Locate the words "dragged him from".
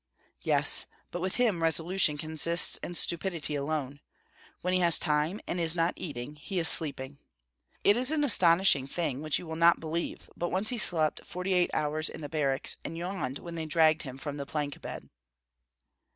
13.67-14.37